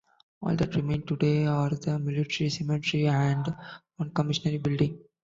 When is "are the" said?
1.45-1.99